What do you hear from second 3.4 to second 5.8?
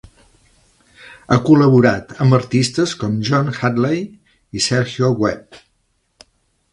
Hadley i Sergio Webb.